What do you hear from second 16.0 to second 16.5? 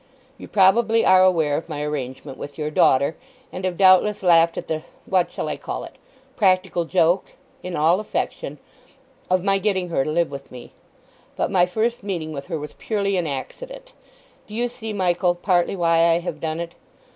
have